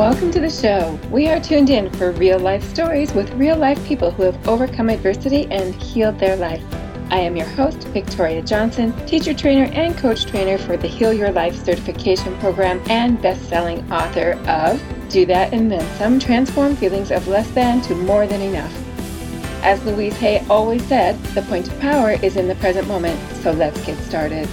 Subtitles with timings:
[0.00, 0.98] Welcome to the show.
[1.10, 4.88] We are tuned in for real life stories with real life people who have overcome
[4.88, 6.64] adversity and healed their life.
[7.10, 11.30] I am your host, Victoria Johnson, teacher trainer and coach trainer for the Heal Your
[11.32, 17.10] Life certification program and best selling author of Do That and Then Some Transform Feelings
[17.10, 18.74] of Less Than to More Than Enough.
[19.62, 23.52] As Louise Hay always said, the point of power is in the present moment, so
[23.52, 24.48] let's get started.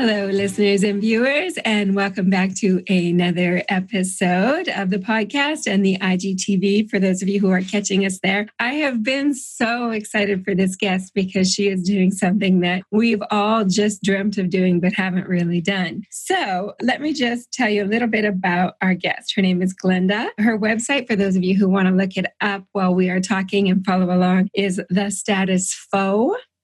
[0.00, 5.98] Hello, listeners and viewers, and welcome back to another episode of the podcast and the
[5.98, 6.88] IGTV.
[6.88, 10.54] For those of you who are catching us there, I have been so excited for
[10.54, 14.94] this guest because she is doing something that we've all just dreamt of doing but
[14.94, 16.04] haven't really done.
[16.10, 19.34] So, let me just tell you a little bit about our guest.
[19.36, 20.30] Her name is Glenda.
[20.38, 23.20] Her website, for those of you who want to look it up while we are
[23.20, 25.74] talking and follow along, is the status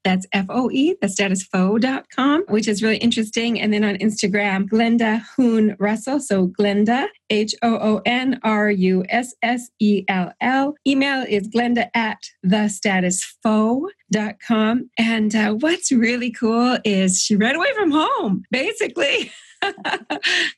[0.06, 3.60] that's F O E, the status statusfoe.com, which is really interesting.
[3.60, 6.20] And then on Instagram, Glenda Hoon Russell.
[6.20, 10.76] So Glenda, H O O N R U S S E L L.
[10.86, 14.90] Email is glenda at thestatusfoe.com.
[14.96, 19.32] And uh, what's really cool is she ran away from home, basically.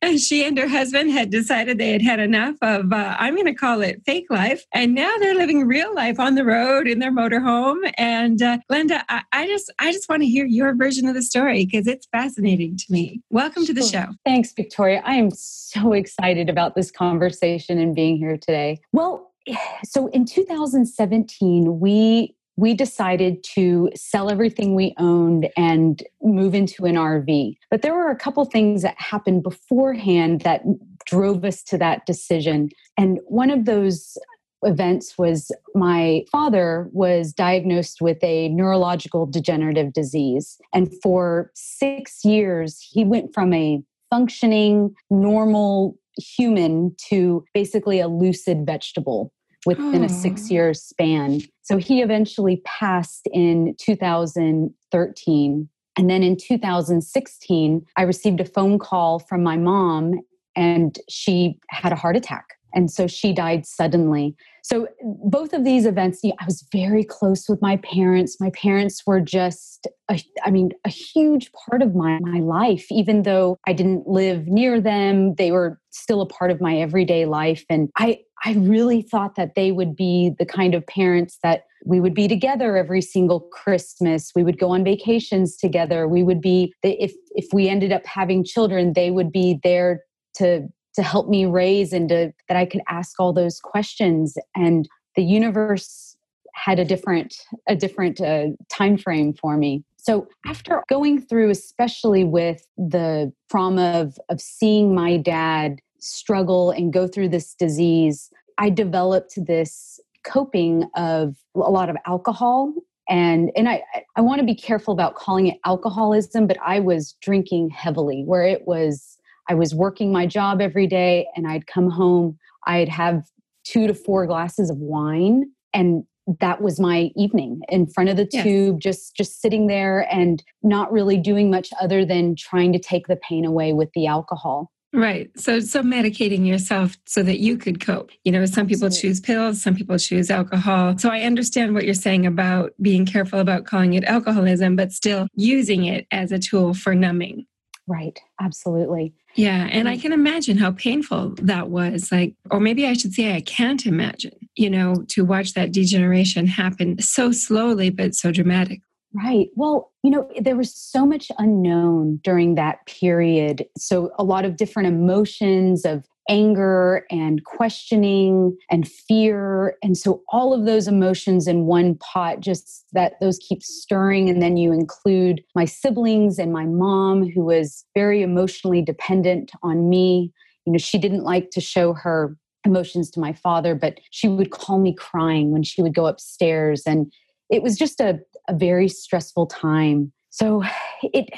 [0.02, 3.46] and she and her husband had decided they had had enough of, uh, I'm going
[3.46, 4.64] to call it fake life.
[4.72, 7.92] And now they're living real life on the road in their motorhome.
[7.96, 11.22] And uh, Glenda, I, I, just, I just want to hear your version of the
[11.22, 13.22] story because it's fascinating to me.
[13.30, 14.06] Welcome to the show.
[14.24, 15.02] Thanks, Victoria.
[15.04, 18.80] I am so excited about this conversation and being here today.
[18.92, 19.32] Well,
[19.84, 26.96] so in 2017, we we decided to sell everything we owned and move into an
[26.96, 27.56] RV.
[27.70, 30.64] But there were a couple things that happened beforehand that
[31.06, 32.70] drove us to that decision.
[32.96, 34.18] And one of those
[34.62, 40.58] events was my father was diagnosed with a neurological degenerative disease.
[40.74, 43.80] And for six years, he went from a
[44.10, 49.32] functioning, normal human to basically a lucid vegetable
[49.68, 50.08] within a oh.
[50.08, 51.42] six year span.
[51.60, 55.68] So he eventually passed in 2013.
[55.98, 60.20] And then in 2016, I received a phone call from my mom,
[60.56, 62.46] and she had a heart attack.
[62.72, 64.36] And so she died suddenly.
[64.62, 68.36] So, both of these events, I was very close with my parents.
[68.38, 72.86] My parents were just, a, I mean, a huge part of my, my life.
[72.90, 77.24] Even though I didn't live near them, they were still a part of my everyday
[77.24, 77.64] life.
[77.70, 82.00] And I, I really thought that they would be the kind of parents that we
[82.00, 84.32] would be together every single Christmas.
[84.34, 86.06] We would go on vacations together.
[86.08, 90.02] We would be, if, if we ended up having children, they would be there
[90.36, 94.88] to to help me raise and to that I could ask all those questions and
[95.14, 96.16] the universe
[96.54, 97.36] had a different
[97.68, 103.92] a different uh, time frame for me so after going through especially with the trauma
[103.92, 110.84] of of seeing my dad struggle and go through this disease i developed this coping
[110.96, 112.72] of a lot of alcohol
[113.08, 113.82] and and i
[114.16, 118.44] i want to be careful about calling it alcoholism but i was drinking heavily where
[118.44, 123.24] it was I was working my job every day and I'd come home, I'd have
[123.64, 126.04] two to four glasses of wine and
[126.40, 128.44] that was my evening in front of the yes.
[128.44, 133.06] tube just just sitting there and not really doing much other than trying to take
[133.06, 135.30] the pain away with the alcohol Right.
[135.38, 138.10] So so medicating yourself so that you could cope.
[138.24, 140.96] You know, some people choose pills, some people choose alcohol.
[140.96, 145.28] So I understand what you're saying about being careful about calling it alcoholism but still
[145.34, 147.44] using it as a tool for numbing.
[147.86, 148.18] Right.
[148.40, 149.14] Absolutely.
[149.34, 149.68] Yeah.
[149.70, 152.10] And I can imagine how painful that was.
[152.10, 156.46] Like, or maybe I should say, I can't imagine, you know, to watch that degeneration
[156.46, 158.82] happen so slowly, but so dramatic.
[159.14, 159.48] Right.
[159.56, 163.66] Well, you know, there was so much unknown during that period.
[163.78, 169.76] So, a lot of different emotions of anger and questioning and fear.
[169.82, 174.28] And so all of those emotions in one pot, just that those keep stirring.
[174.28, 179.88] And then you include my siblings and my mom, who was very emotionally dependent on
[179.88, 180.30] me.
[180.66, 182.36] You know, she didn't like to show her
[182.66, 186.82] emotions to my father, but she would call me crying when she would go upstairs.
[186.86, 187.10] And
[187.48, 188.18] it was just a,
[188.48, 190.12] a very stressful time.
[190.30, 190.62] So
[191.02, 191.28] it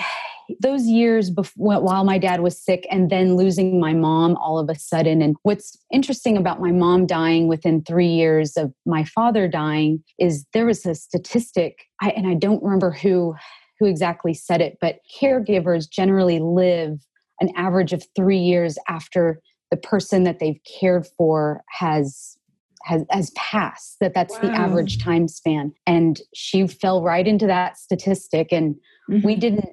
[0.59, 4.69] those years before, while my dad was sick and then losing my mom all of
[4.69, 5.23] a sudden.
[5.23, 10.45] And what's interesting about my mom dying within three years of my father dying is
[10.53, 13.35] there was a statistic, I, and I don't remember who
[13.79, 16.99] who exactly said it, but caregivers generally live
[17.41, 19.41] an average of three years after
[19.71, 22.37] the person that they've cared for has
[22.85, 24.41] has, has passed that that's wow.
[24.43, 28.75] the average time span and she fell right into that statistic and
[29.11, 29.27] mm-hmm.
[29.27, 29.69] we didn't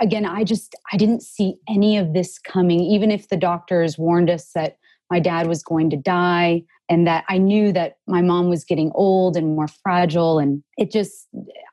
[0.00, 4.30] again i just i didn't see any of this coming even if the doctors warned
[4.30, 4.76] us that
[5.10, 8.92] my dad was going to die and that i knew that my mom was getting
[8.94, 11.28] old and more fragile and it just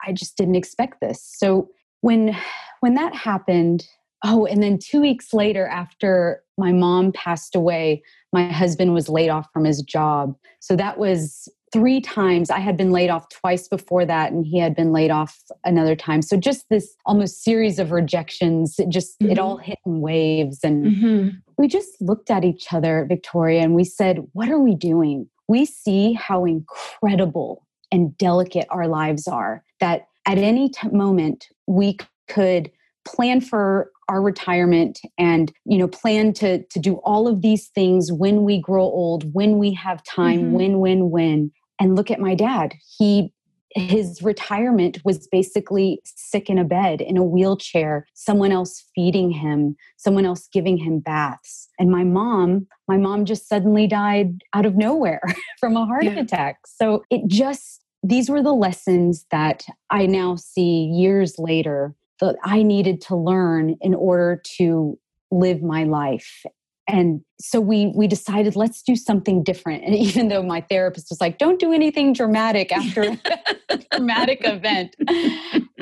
[0.06, 1.70] i just didn't expect this so
[2.02, 2.36] when
[2.80, 3.86] when that happened
[4.24, 8.04] oh and then 2 weeks later after my mom passed away
[8.34, 12.78] my husband was laid off from his job so that was three times i had
[12.78, 16.38] been laid off twice before that and he had been laid off another time so
[16.38, 19.32] just this almost series of rejections it just mm-hmm.
[19.32, 21.30] it all hit in waves and mm-hmm.
[21.58, 25.66] we just looked at each other victoria and we said what are we doing we
[25.66, 31.98] see how incredible and delicate our lives are that at any t- moment we
[32.28, 32.72] could
[33.08, 38.12] plan for our retirement and you know plan to to do all of these things
[38.12, 40.52] when we grow old when we have time mm-hmm.
[40.54, 43.32] when when when and look at my dad he
[43.76, 49.76] his retirement was basically sick in a bed in a wheelchair someone else feeding him
[49.98, 54.76] someone else giving him baths and my mom my mom just suddenly died out of
[54.76, 55.22] nowhere
[55.60, 56.20] from a heart yeah.
[56.20, 62.36] attack so it just these were the lessons that i now see years later that
[62.44, 64.98] I needed to learn in order to
[65.32, 66.44] live my life.
[66.90, 69.84] And so we we decided let's do something different.
[69.84, 73.02] And even though my therapist was like, "Don't do anything dramatic after
[73.70, 74.96] a dramatic event,"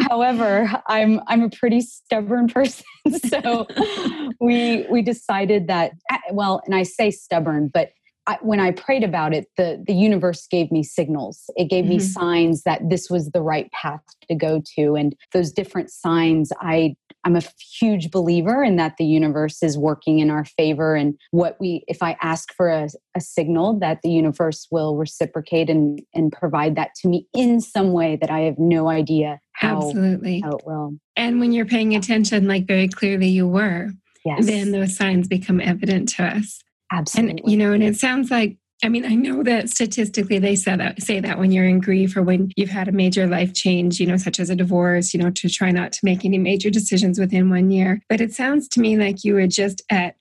[0.09, 2.85] however, I'm I'm a pretty stubborn person,
[3.29, 3.67] so
[4.39, 5.91] we we decided that
[6.31, 7.91] well, and I say stubborn, but
[8.27, 11.43] I, when I prayed about it, the the universe gave me signals.
[11.55, 11.93] It gave mm-hmm.
[11.93, 16.51] me signs that this was the right path to go to, and those different signs.
[16.59, 17.41] I I'm a
[17.79, 22.01] huge believer in that the universe is working in our favor, and what we if
[22.01, 26.95] I ask for a, a signal, that the universe will reciprocate and and provide that
[27.01, 30.95] to me in some way that I have no idea how absolutely how it will.
[31.15, 33.91] And when you're paying attention, like very clearly you were,
[34.25, 34.45] yes.
[34.47, 36.61] then those signs become evident to us.
[36.91, 37.41] Absolutely.
[37.41, 40.75] And, you know, and it sounds like, I mean, I know that statistically they say
[40.75, 43.99] that, say that when you're in grief or when you've had a major life change,
[43.99, 46.69] you know, such as a divorce, you know, to try not to make any major
[46.69, 48.01] decisions within one year.
[48.09, 50.15] But it sounds to me like you were just at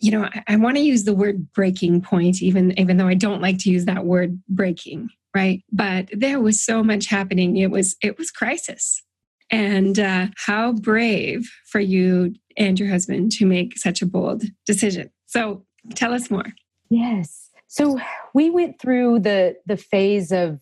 [0.00, 3.14] you know i, I want to use the word breaking point even even though i
[3.14, 5.62] don't like to use that word breaking right?
[5.70, 7.56] But there was so much happening.
[7.56, 9.02] It was it was crisis.
[9.50, 15.10] And uh, how brave for you and your husband to make such a bold decision.
[15.26, 15.64] So
[15.94, 16.46] Tell us more.
[16.90, 17.50] Yes.
[17.66, 17.98] So
[18.34, 20.60] we went through the the phase of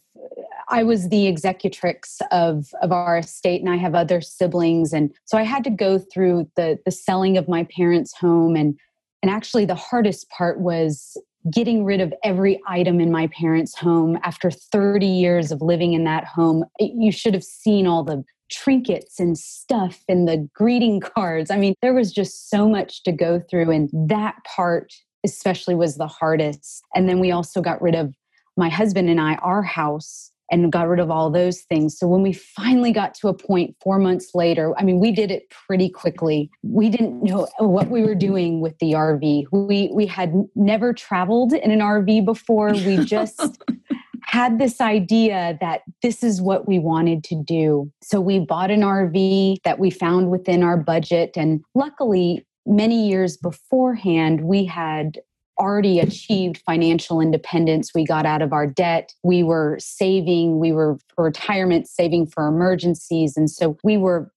[0.68, 5.38] I was the executrix of of our estate and I have other siblings and so
[5.38, 8.76] I had to go through the the selling of my parents' home and
[9.22, 11.16] and actually the hardest part was
[11.50, 16.02] getting rid of every item in my parents' home after 30 years of living in
[16.04, 16.64] that home.
[16.80, 21.50] You should have seen all the trinkets and stuff and the greeting cards.
[21.50, 24.92] I mean, there was just so much to go through and that part
[25.24, 26.82] especially was the hardest.
[26.94, 28.14] And then we also got rid of
[28.56, 31.98] my husband and I, our house, and got rid of all those things.
[31.98, 35.30] So when we finally got to a point four months later, I mean, we did
[35.30, 36.50] it pretty quickly.
[36.62, 39.46] We didn't know what we were doing with the RV.
[39.50, 42.72] We we had never traveled in an RV before.
[42.72, 43.40] We just
[44.26, 47.90] had this idea that this is what we wanted to do.
[48.02, 51.36] So we bought an RV that we found within our budget.
[51.36, 55.18] And luckily, many years beforehand, we had
[55.58, 57.92] already achieved financial independence.
[57.94, 59.12] We got out of our debt.
[59.22, 60.58] We were saving.
[60.58, 63.36] We were for retirement, saving for emergencies.
[63.36, 64.30] And so we were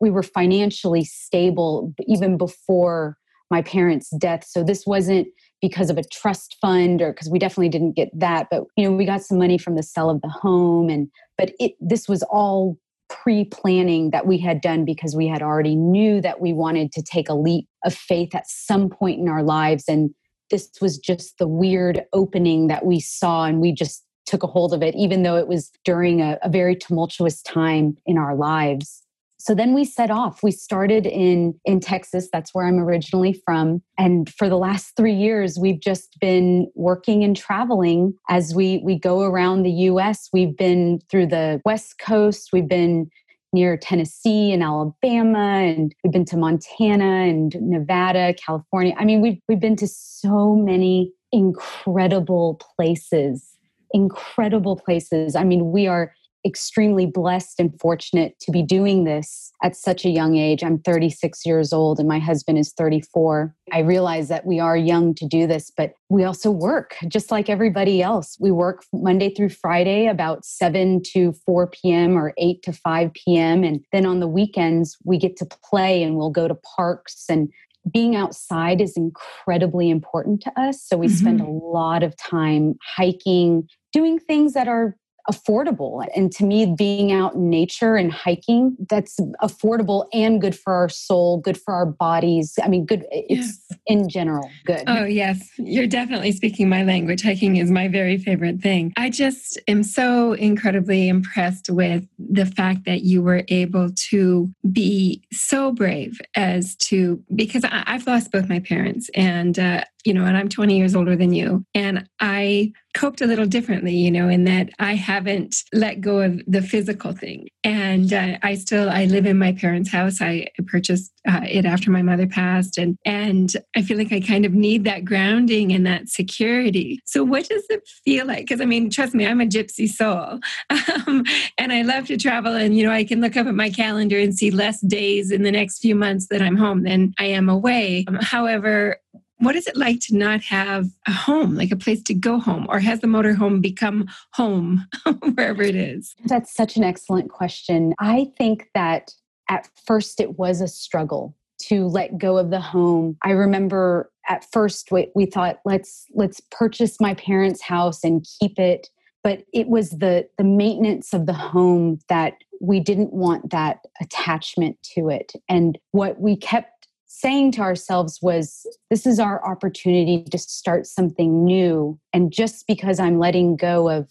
[0.00, 3.16] we were financially stable even before
[3.50, 4.44] my parents' death.
[4.44, 5.28] So this wasn't
[5.62, 8.94] because of a trust fund or because we definitely didn't get that, but you know,
[8.94, 12.22] we got some money from the sale of the home and but it this was
[12.24, 12.76] all
[13.22, 17.28] pre-planning that we had done because we had already knew that we wanted to take
[17.28, 19.84] a leap of faith at some point in our lives.
[19.88, 20.10] And
[20.50, 24.72] this was just the weird opening that we saw and we just took a hold
[24.72, 29.02] of it even though it was during a, a very tumultuous time in our lives
[29.44, 30.42] so then we set off.
[30.42, 32.30] We started in in texas.
[32.32, 33.82] That's where i'm originally from.
[33.98, 38.98] And for the last three years we've just been working and traveling as we we
[38.98, 42.50] go around the us we've been through the west coast.
[42.54, 43.10] We've been
[43.52, 48.94] near tennessee and alabama and we've been to montana and nevada california.
[48.96, 53.54] I mean we've, we've been to so many incredible places
[53.92, 55.36] incredible places.
[55.36, 56.12] I mean we are
[56.46, 60.62] extremely blessed and fortunate to be doing this at such a young age.
[60.62, 63.54] I'm 36 years old and my husband is 34.
[63.72, 67.48] I realize that we are young to do this, but we also work just like
[67.48, 68.36] everybody else.
[68.38, 72.18] We work Monday through Friday about 7 to 4 p.m.
[72.18, 73.64] or 8 to 5 p.m.
[73.64, 77.50] And then on the weekends, we get to play and we'll go to parks and
[77.92, 80.82] being outside is incredibly important to us.
[80.82, 81.16] So we mm-hmm.
[81.16, 84.96] spend a lot of time hiking, doing things that are
[85.30, 86.06] affordable.
[86.14, 90.88] And to me, being out in nature and hiking, that's affordable and good for our
[90.88, 92.58] soul, good for our bodies.
[92.62, 93.78] I mean, good, it's yes.
[93.86, 94.82] in general good.
[94.86, 95.48] Oh, yes.
[95.58, 97.22] You're definitely speaking my language.
[97.22, 98.92] Hiking is my very favorite thing.
[98.96, 105.22] I just am so incredibly impressed with the fact that you were able to be
[105.32, 110.24] so brave as to, because I, have lost both my parents and uh, you know,
[110.24, 111.64] and I'm 20 years older than you.
[111.74, 116.40] And I coped a little differently, you know, in that I haven't let go of
[116.46, 117.48] the physical thing.
[117.64, 120.20] And uh, I still, I live in my parents' house.
[120.20, 122.78] I purchased uh, it after my mother passed.
[122.78, 127.00] And, and I feel like I kind of need that grounding and that security.
[127.04, 128.46] So what does it feel like?
[128.46, 130.40] Because I mean, trust me, I'm a gypsy soul.
[131.06, 131.24] Um,
[131.58, 132.54] and I love to travel.
[132.54, 135.42] And, you know, I can look up at my calendar and see less days in
[135.42, 138.04] the next few months that I'm home than I am away.
[138.08, 138.98] Um, however,
[139.44, 142.66] what is it like to not have a home, like a place to go home?
[142.68, 144.86] Or has the motorhome become home
[145.34, 146.14] wherever it is?
[146.24, 147.94] That's such an excellent question.
[147.98, 149.12] I think that
[149.48, 153.16] at first it was a struggle to let go of the home.
[153.22, 158.58] I remember at first we, we thought let's let's purchase my parents' house and keep
[158.58, 158.88] it,
[159.22, 164.76] but it was the the maintenance of the home that we didn't want that attachment
[164.94, 165.32] to it.
[165.48, 166.73] And what we kept
[167.16, 172.98] saying to ourselves was this is our opportunity to start something new and just because
[172.98, 174.10] i'm letting go of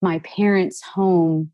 [0.00, 1.50] my parents home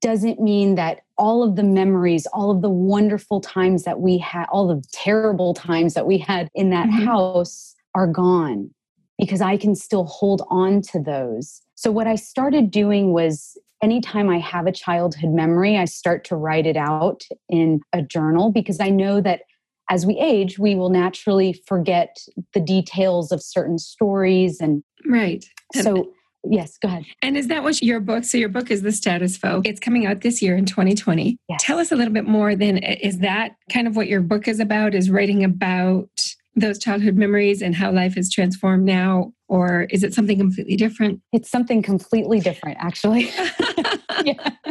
[0.00, 4.46] doesn't mean that all of the memories all of the wonderful times that we had
[4.50, 7.04] all the terrible times that we had in that mm-hmm.
[7.04, 8.70] house are gone
[9.18, 14.30] because i can still hold on to those so what i started doing was anytime
[14.30, 18.80] I have a childhood memory, I start to write it out in a journal because
[18.80, 19.42] I know that
[19.90, 22.16] as we age, we will naturally forget
[22.54, 24.60] the details of certain stories.
[24.60, 25.44] And right.
[25.74, 26.12] So,
[26.44, 27.04] yes, go ahead.
[27.22, 28.24] And is that what your book?
[28.24, 29.62] So, your book is The Status Quo.
[29.64, 31.38] It's coming out this year in 2020.
[31.48, 31.62] Yes.
[31.62, 32.78] Tell us a little bit more then.
[32.78, 34.94] Is that kind of what your book is about?
[34.94, 36.08] Is writing about
[36.56, 39.32] those childhood memories and how life is transformed now?
[39.48, 41.20] Or is it something completely different?
[41.32, 43.30] It's something completely different, actually.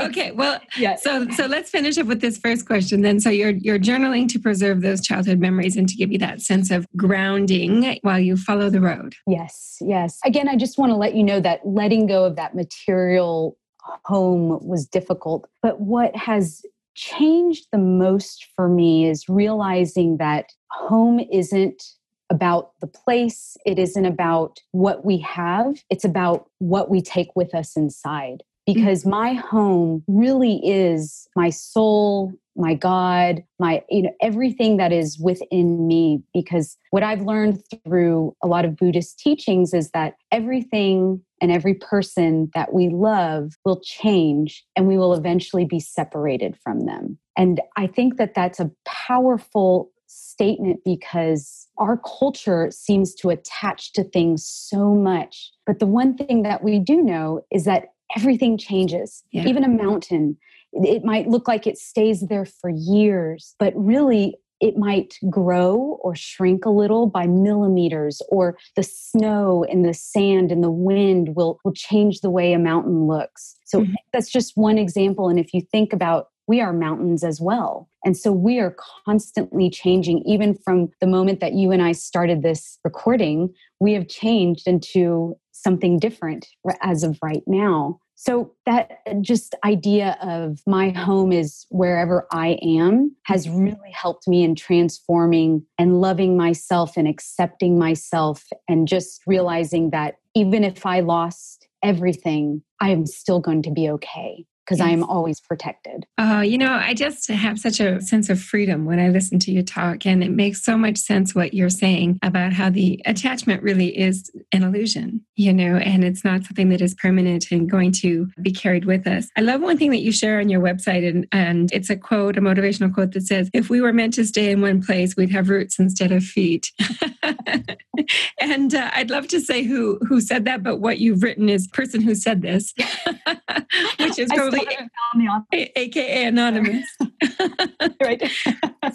[0.00, 0.32] okay.
[0.32, 0.96] Well, yeah.
[0.96, 3.20] So so let's finish up with this first question then.
[3.20, 6.70] So you're you're journaling to preserve those childhood memories and to give you that sense
[6.70, 9.14] of grounding while you follow the road.
[9.26, 9.78] Yes.
[9.80, 10.18] Yes.
[10.24, 13.56] Again, I just want to let you know that letting go of that material
[14.04, 16.62] home was difficult, but what has
[16.94, 21.82] changed the most for me is realizing that home isn't
[22.30, 23.56] about the place.
[23.66, 25.82] It isn't about what we have.
[25.90, 28.42] It's about what we take with us inside.
[28.66, 29.10] Because mm-hmm.
[29.10, 35.86] my home really is my soul, my God, my, you know, everything that is within
[35.86, 36.22] me.
[36.34, 41.74] Because what I've learned through a lot of Buddhist teachings is that everything and every
[41.74, 47.18] person that we love will change and we will eventually be separated from them.
[47.36, 54.04] And I think that that's a powerful statement because our culture seems to attach to
[54.04, 55.50] things so much.
[55.66, 59.44] But the one thing that we do know is that everything changes, yeah.
[59.44, 60.36] even a mountain.
[60.72, 66.14] It might look like it stays there for years, but really it might grow or
[66.14, 71.58] shrink a little by millimeters or the snow and the sand and the wind will,
[71.64, 73.92] will change the way a mountain looks so mm-hmm.
[74.12, 77.88] that's just one example and if you think about we are mountains as well.
[78.04, 78.76] And so we are
[79.06, 84.08] constantly changing, even from the moment that you and I started this recording, we have
[84.08, 86.46] changed into something different
[86.82, 88.00] as of right now.
[88.24, 93.64] So that uh, just idea of my home is wherever I am has mm-hmm.
[93.64, 100.18] really helped me in transforming and loving myself and accepting myself and just realizing that
[100.36, 104.88] even if I lost everything, I am still going to be okay because yes.
[104.88, 106.06] I am always protected.
[106.18, 109.50] Oh, you know, I just have such a sense of freedom when I listen to
[109.50, 110.06] you talk.
[110.06, 114.30] And it makes so much sense what you're saying about how the attachment really is
[114.52, 115.24] an illusion.
[115.34, 119.06] you know, and it's not something that is permanent and going to be carried with
[119.06, 119.28] us.
[119.36, 122.36] I love one thing that you share on your website, and, and it's a quote,
[122.36, 125.30] a motivational quote that says, If we were meant to stay in one place, we'd
[125.30, 126.70] have roots instead of feet.
[128.40, 131.66] and uh, I'd love to say who who said that, but what you've written is
[131.66, 132.72] person who said this,
[133.98, 136.86] which is probably a- AKA anonymous.
[138.02, 138.22] right.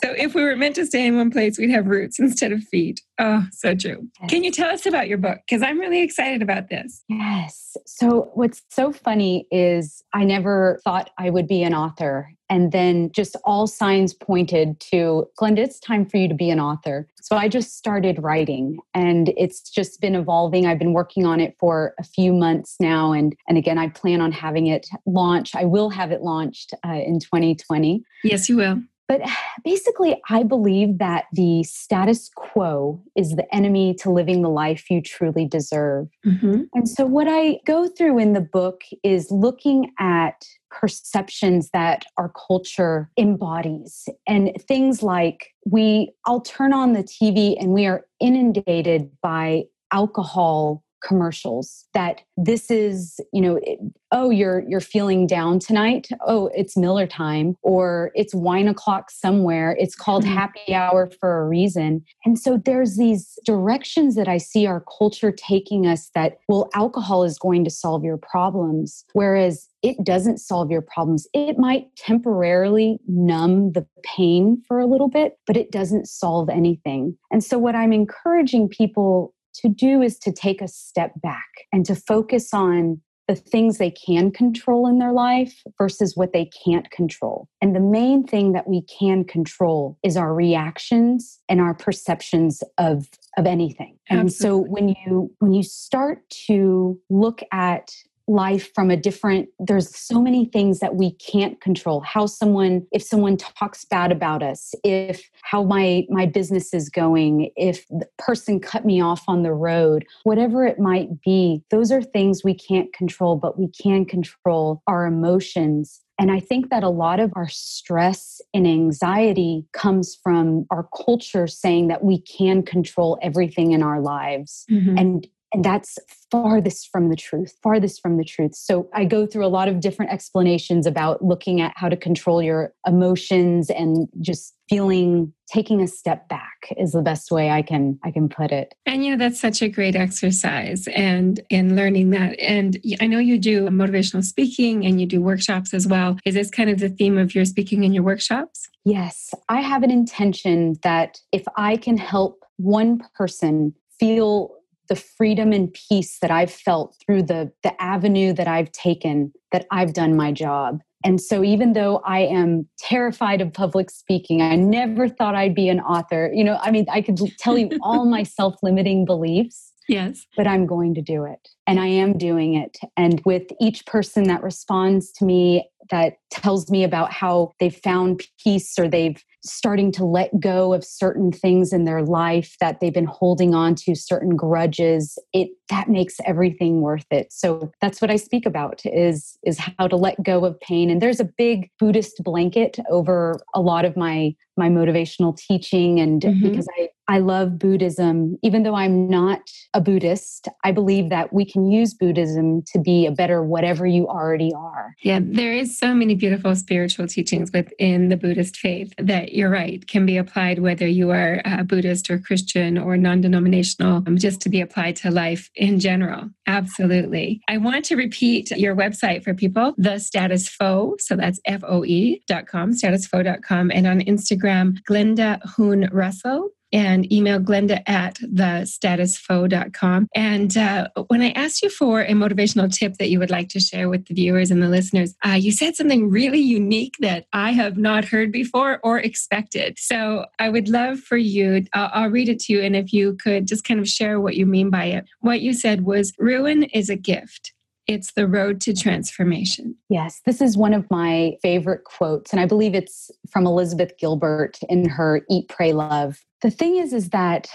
[0.03, 2.63] so if we were meant to stay in one place, we'd have roots instead of
[2.63, 3.01] feet.
[3.19, 4.07] Oh, so true.
[4.21, 4.29] Yes.
[4.29, 5.39] Can you tell us about your book?
[5.47, 7.03] Because I'm really excited about this.
[7.07, 7.75] Yes.
[7.85, 12.31] So what's so funny is I never thought I would be an author.
[12.49, 16.59] And then just all signs pointed to Glenda, it's time for you to be an
[16.59, 17.07] author.
[17.21, 20.65] So I just started writing and it's just been evolving.
[20.65, 23.11] I've been working on it for a few months now.
[23.11, 25.55] And, and again, I plan on having it launch.
[25.55, 28.03] I will have it launched uh, in 2020.
[28.23, 28.81] Yes, you will.
[29.07, 29.21] But
[29.63, 35.01] basically, I believe that the status quo is the enemy to living the life you
[35.01, 36.09] truly deserve.
[36.25, 36.63] Mm-hmm.
[36.73, 40.45] And so, what I go through in the book is looking at
[40.79, 44.07] perceptions that our culture embodies.
[44.27, 50.83] And things like we i'll turn on the tv and we are inundated by alcohol
[51.03, 53.79] commercials that this is you know it,
[54.11, 59.75] oh you're you're feeling down tonight oh it's miller time or it's wine o'clock somewhere
[59.79, 60.33] it's called mm-hmm.
[60.33, 65.31] happy hour for a reason and so there's these directions that i see our culture
[65.31, 70.71] taking us that well alcohol is going to solve your problems whereas it doesn't solve
[70.71, 71.27] your problems.
[71.33, 77.15] It might temporarily numb the pain for a little bit, but it doesn't solve anything.
[77.31, 81.85] And so, what I'm encouraging people to do is to take a step back and
[81.85, 86.89] to focus on the things they can control in their life versus what they can't
[86.91, 87.49] control.
[87.61, 93.09] And the main thing that we can control is our reactions and our perceptions of
[93.37, 93.97] of anything.
[94.09, 97.91] And so when you when you start to look at
[98.27, 103.01] life from a different there's so many things that we can't control how someone if
[103.01, 108.59] someone talks bad about us if how my my business is going if the person
[108.59, 112.91] cut me off on the road whatever it might be those are things we can't
[112.93, 117.47] control but we can control our emotions and I think that a lot of our
[117.47, 124.01] stress and anxiety comes from our culture saying that we can control everything in our
[124.01, 124.65] lives.
[124.69, 124.97] Mm-hmm.
[124.97, 125.27] And
[125.57, 125.97] and that's
[126.29, 128.53] farthest from the truth, farthest from the truth.
[128.53, 132.43] So I go through a lot of different explanations about looking at how to control
[132.43, 137.97] your emotions and just feeling taking a step back is the best way I can
[138.03, 138.75] I can put it.
[138.85, 143.17] And you know that's such a great exercise and in learning that and I know
[143.17, 146.19] you do motivational speaking and you do workshops as well.
[146.23, 148.69] Is this kind of the theme of your speaking in your workshops?
[148.85, 154.56] Yes, I have an intention that if I can help one person feel
[154.87, 159.65] the freedom and peace that I've felt through the the avenue that I've taken that
[159.71, 160.81] I've done my job.
[161.03, 165.69] And so even though I am terrified of public speaking, I never thought I'd be
[165.69, 166.31] an author.
[166.33, 169.73] You know, I mean, I could tell you all my self-limiting beliefs.
[169.87, 170.25] Yes.
[170.35, 171.49] But I'm going to do it.
[171.65, 172.77] And I am doing it.
[172.95, 178.21] And with each person that responds to me, that tells me about how they've found
[178.43, 182.93] peace or they've starting to let go of certain things in their life that they've
[182.93, 188.11] been holding on to certain grudges it that makes everything worth it so that's what
[188.11, 191.69] i speak about is is how to let go of pain and there's a big
[191.79, 196.49] buddhist blanket over a lot of my my motivational teaching and mm-hmm.
[196.49, 198.37] because i I love Buddhism.
[198.43, 199.39] Even though I'm not
[199.73, 204.07] a Buddhist, I believe that we can use Buddhism to be a better whatever you
[204.07, 204.93] already are.
[205.01, 209.87] Yeah, there is so many beautiful spiritual teachings within the Buddhist faith that you're right
[209.87, 214.49] can be applied whether you are a Buddhist or Christian or non-denominational, um, just to
[214.49, 216.29] be applied to life in general.
[216.45, 217.41] Absolutely.
[217.47, 220.95] I want to repeat your website for people, the status foe.
[220.99, 227.81] So that's F-O-E dot com, statusfoe.com, and on Instagram, Glenda Hoon Russell and email glenda
[227.87, 230.07] at the statusfoe.com.
[230.15, 233.59] And uh, when I asked you for a motivational tip that you would like to
[233.59, 237.51] share with the viewers and the listeners, uh, you said something really unique that I
[237.51, 239.77] have not heard before or expected.
[239.79, 242.61] So I would love for you, I'll, I'll read it to you.
[242.61, 245.05] And if you could just kind of share what you mean by it.
[245.21, 247.53] What you said was ruin is a gift.
[247.87, 249.75] It's the road to transformation.
[249.89, 254.59] Yes, this is one of my favorite quotes, and I believe it's from Elizabeth Gilbert
[254.67, 256.19] in her Eat, Pray, Love.
[256.41, 257.47] The thing is, is that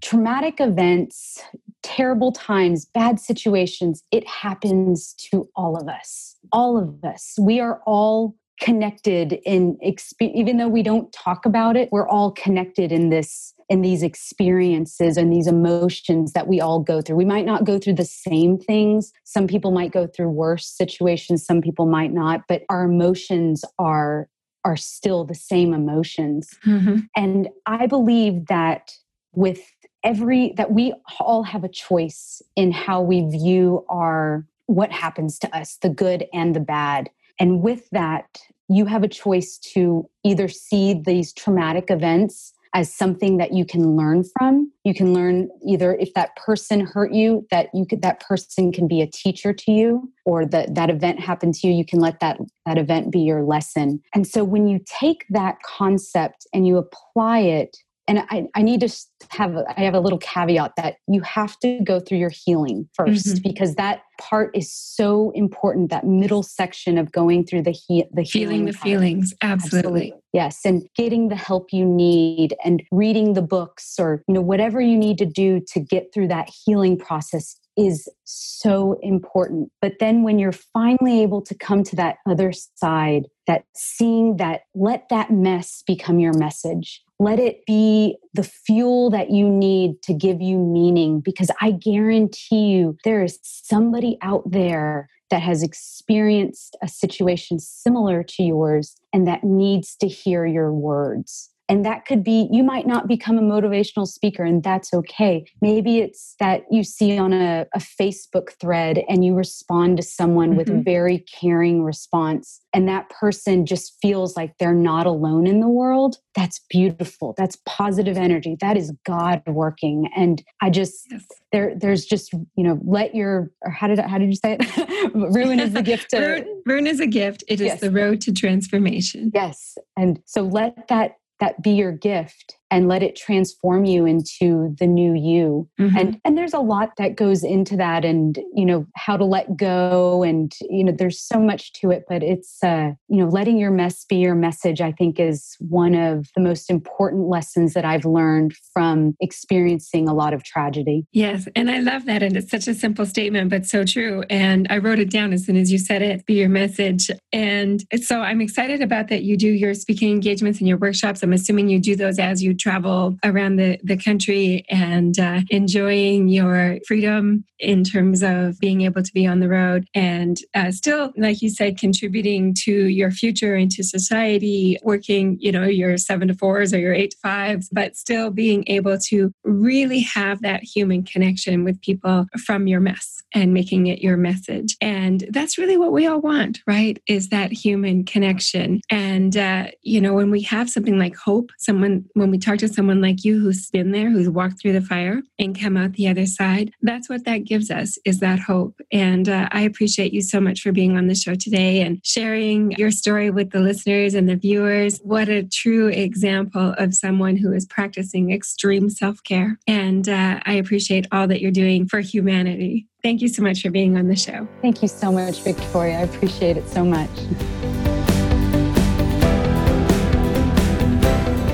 [0.00, 1.40] traumatic events,
[1.82, 6.36] terrible times, bad situations, it happens to all of us.
[6.50, 7.36] All of us.
[7.38, 9.76] We are all connected in
[10.20, 15.16] even though we don't talk about it we're all connected in this in these experiences
[15.16, 17.16] and these emotions that we all go through.
[17.16, 19.12] We might not go through the same things.
[19.24, 24.28] Some people might go through worse situations, some people might not, but our emotions are
[24.64, 26.50] are still the same emotions.
[26.64, 27.00] Mm-hmm.
[27.16, 28.92] And I believe that
[29.34, 29.60] with
[30.04, 35.56] every that we all have a choice in how we view our what happens to
[35.56, 37.10] us, the good and the bad.
[37.38, 43.36] And with that, you have a choice to either see these traumatic events as something
[43.36, 44.70] that you can learn from.
[44.84, 48.88] You can learn either if that person hurt you, that you could that person can
[48.88, 52.20] be a teacher to you, or that that event happened to you, you can let
[52.20, 54.00] that that event be your lesson.
[54.14, 57.76] And so when you take that concept and you apply it
[58.08, 58.88] and I, I need to
[59.30, 63.06] have I have a little caveat that you have to go through your healing 1st
[63.06, 63.48] mm-hmm.
[63.48, 65.90] because that part is so important.
[65.90, 69.88] That middle section of going through the he, the feeling the feelings, absolutely.
[69.88, 70.12] absolutely.
[70.32, 74.80] yes, and getting the help you need and reading the books or you know whatever
[74.80, 79.70] you need to do to get through that healing process is so important.
[79.80, 84.62] But then when you're finally able to come to that other side, that seeing that,
[84.74, 87.02] let that mess become your message.
[87.22, 92.70] Let it be the fuel that you need to give you meaning because I guarantee
[92.70, 99.28] you there is somebody out there that has experienced a situation similar to yours and
[99.28, 101.51] that needs to hear your words.
[101.72, 105.46] And that could be, you might not become a motivational speaker, and that's okay.
[105.62, 110.50] Maybe it's that you see on a, a Facebook thread and you respond to someone
[110.50, 110.58] mm-hmm.
[110.58, 115.60] with a very caring response, and that person just feels like they're not alone in
[115.60, 116.18] the world.
[116.34, 117.32] That's beautiful.
[117.38, 118.58] That's positive energy.
[118.60, 120.10] That is God working.
[120.14, 121.24] And I just, yes.
[121.52, 125.14] there, there's just, you know, let your, or how did, how did you say it?
[125.14, 126.10] Ruin is the gift.
[126.10, 127.44] To, Ruin, Ruin is a gift.
[127.48, 127.80] It is yes.
[127.80, 129.30] the road to transformation.
[129.34, 129.78] Yes.
[129.96, 134.86] And so let that that be your gift and let it transform you into the
[134.86, 135.96] new you mm-hmm.
[135.96, 139.56] and and there's a lot that goes into that and you know how to let
[139.56, 143.58] go and you know there's so much to it but it's uh you know letting
[143.58, 147.84] your mess be your message i think is one of the most important lessons that
[147.84, 152.50] i've learned from experiencing a lot of tragedy yes and i love that and it's
[152.50, 155.70] such a simple statement but so true and i wrote it down as soon as
[155.70, 159.74] you said it be your message and so i'm excited about that you do your
[159.74, 163.78] speaking engagements and your workshops i'm assuming you do those as you travel around the,
[163.82, 169.40] the country and uh, enjoying your freedom in terms of being able to be on
[169.40, 175.36] the road and uh, still, like you said, contributing to your future into society, working,
[175.40, 178.98] you know, your seven to fours or your eight to fives, but still being able
[178.98, 184.16] to really have that human connection with people from your mess and making it your
[184.16, 184.76] message.
[184.80, 187.00] And that's really what we all want, right?
[187.06, 188.80] Is that human connection.
[188.90, 192.74] And, uh, you know, when we have something like hope, someone, when we talk to
[192.74, 196.08] someone like you who's been there, who's walked through the fire and come out the
[196.08, 198.78] other side, that's what that gives us is that hope.
[198.90, 202.72] And uh, I appreciate you so much for being on the show today and sharing
[202.72, 205.00] your story with the listeners and the viewers.
[205.02, 209.58] What a true example of someone who is practicing extreme self care.
[209.66, 212.86] And uh, I appreciate all that you're doing for humanity.
[213.02, 214.46] Thank you so much for being on the show.
[214.60, 215.98] Thank you so much, Victoria.
[215.98, 217.10] I appreciate it so much.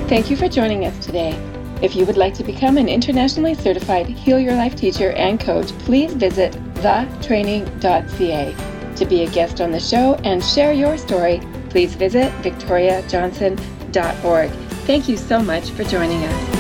[0.09, 1.39] Thank you for joining us today.
[1.83, 5.69] If you would like to become an internationally certified Heal Your Life teacher and coach,
[5.81, 8.57] please visit thetraining.ca.
[8.97, 14.51] To be a guest on the show and share your story, please visit victoriajohnson.org.
[14.87, 16.58] Thank you so much for joining us.